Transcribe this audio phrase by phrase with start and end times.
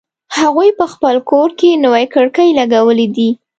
[0.37, 3.29] هغوی په خپل کور کی نوې کړکۍ لګولې دي